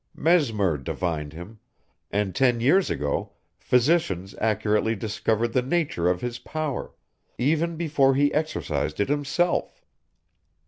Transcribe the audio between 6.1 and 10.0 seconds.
his power, even before he exercised it himself.